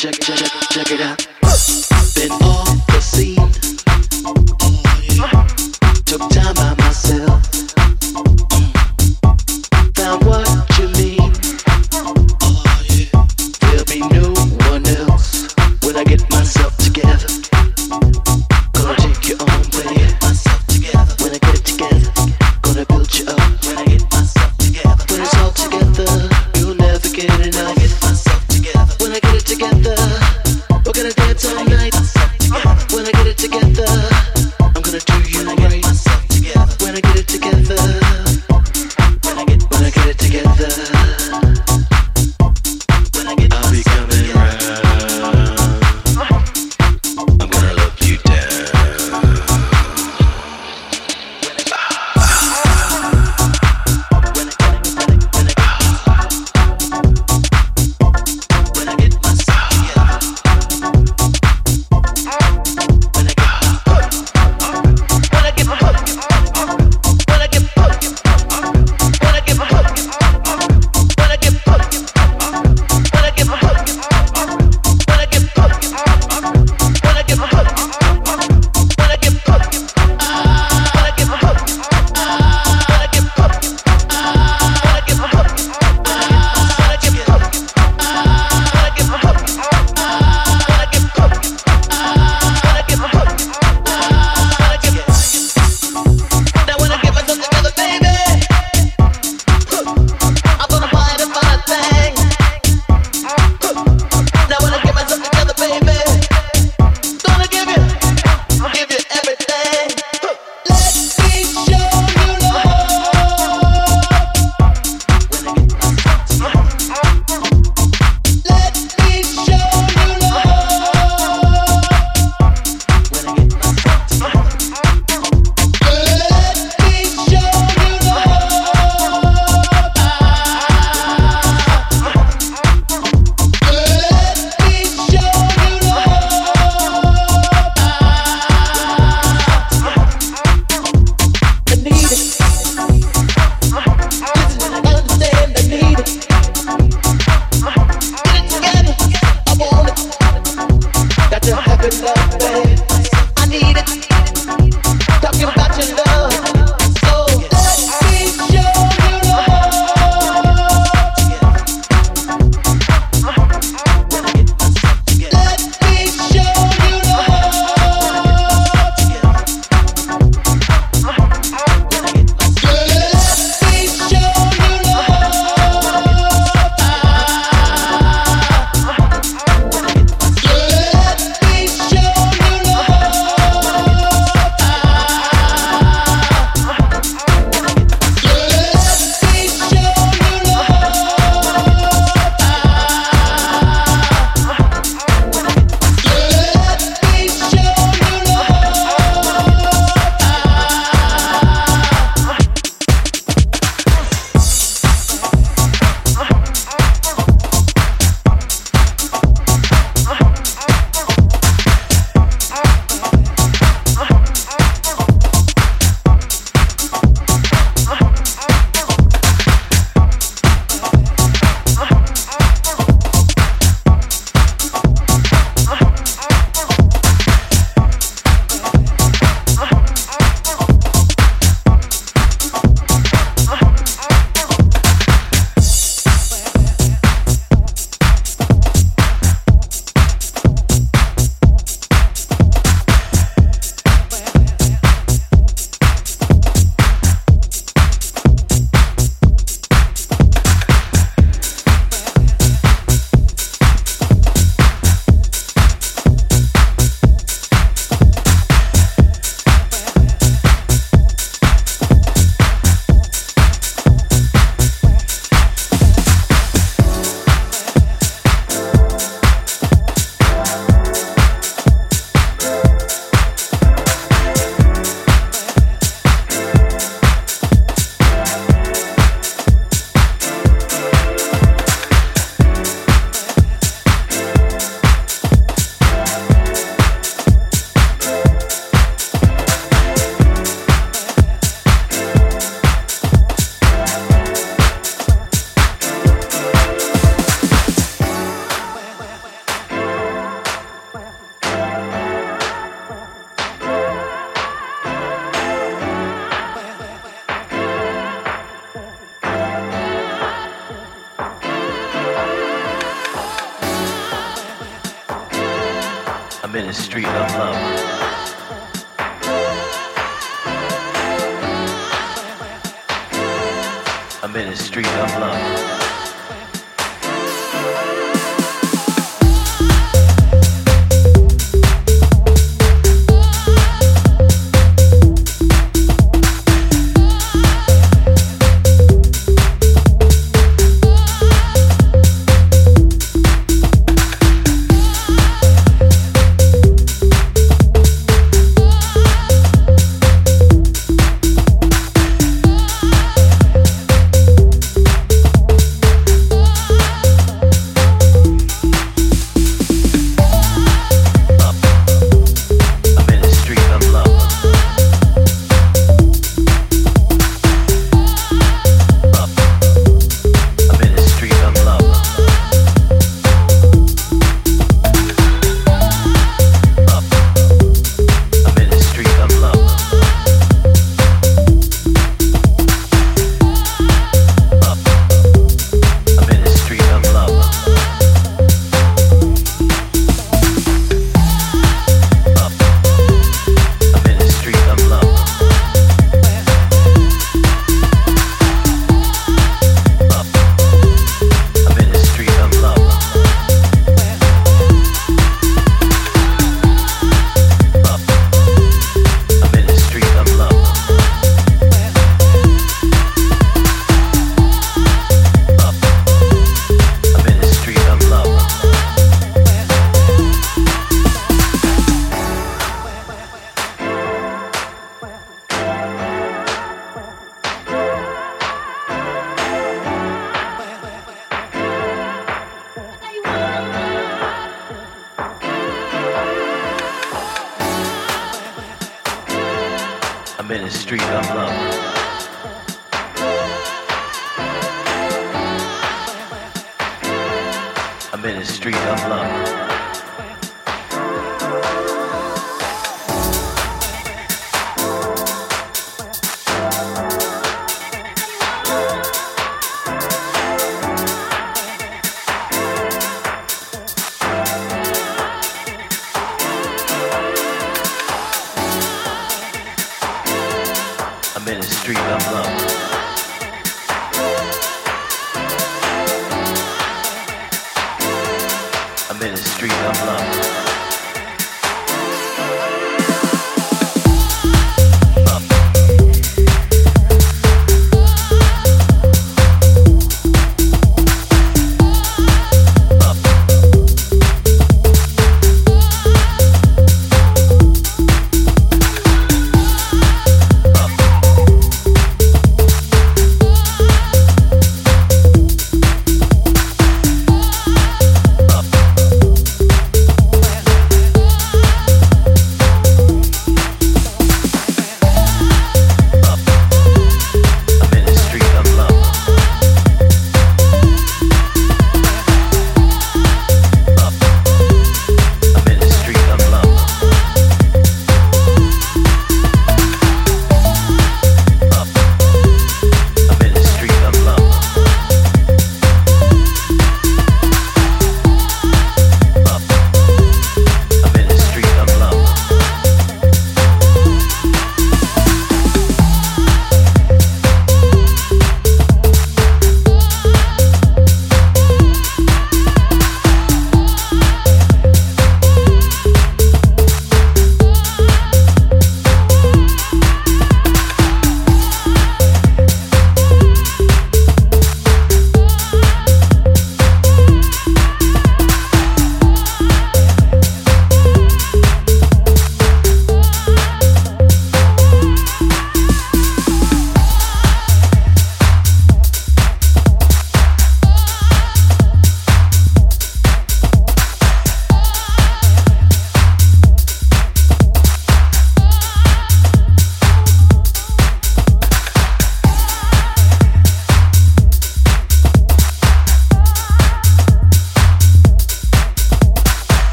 [0.00, 1.39] check, check, check, check it out.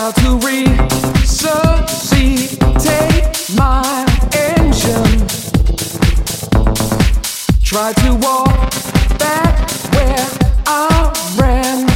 [0.00, 1.60] about to resuscitate
[3.54, 5.26] my engine.
[7.62, 8.70] Try to walk
[9.18, 10.26] back where
[10.66, 11.86] I ran.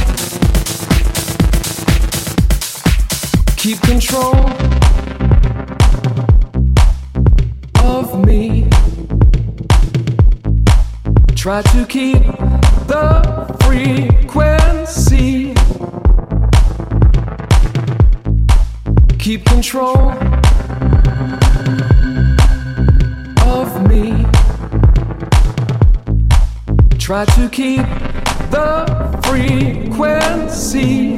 [3.57, 4.35] Keep control
[7.83, 8.69] of me.
[11.35, 12.21] Try to keep
[12.85, 13.23] the
[13.63, 15.55] frequency.
[19.25, 20.11] keep control
[23.41, 24.23] of me.
[26.99, 27.81] Try to keep
[28.51, 28.85] the
[29.25, 31.15] frequency.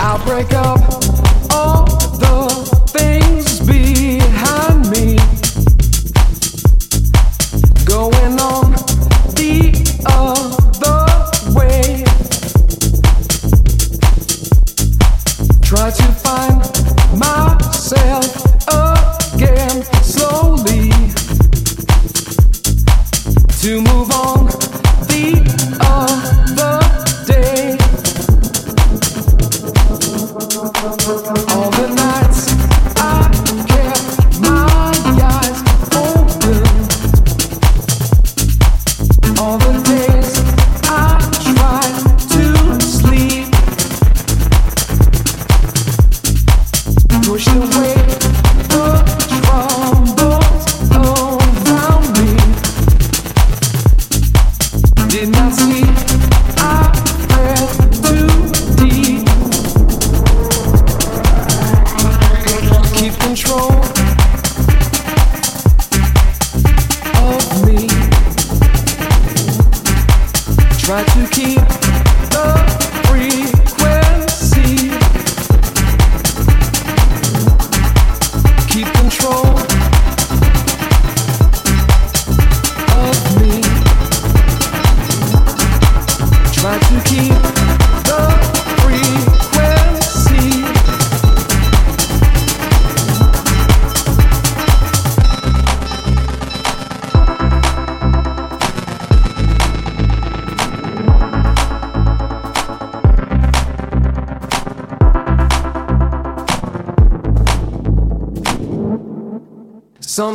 [0.00, 0.80] I'll break up
[1.52, 1.84] all
[2.16, 2.48] the
[2.88, 4.69] things behind.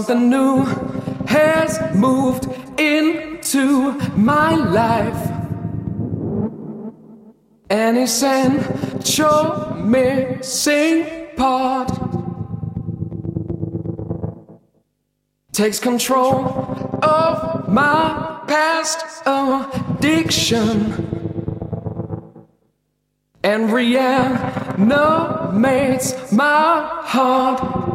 [0.05, 0.65] Something new
[1.25, 2.47] has moved
[2.79, 5.31] into my life.
[7.71, 11.89] An essential missing part
[15.53, 16.45] takes control
[17.01, 20.93] of my past addiction
[23.43, 24.53] and reanimates
[26.31, 27.94] my heart.